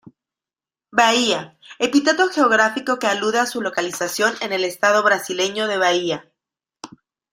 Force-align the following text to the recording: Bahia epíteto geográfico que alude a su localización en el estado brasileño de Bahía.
Bahia 0.89 1.59
epíteto 1.77 2.27
geográfico 2.29 2.97
que 2.97 3.05
alude 3.05 3.37
a 3.37 3.45
su 3.45 3.61
localización 3.61 4.33
en 4.41 4.51
el 4.51 4.63
estado 4.65 5.03
brasileño 5.03 5.67
de 5.67 5.77
Bahía. 5.77 6.31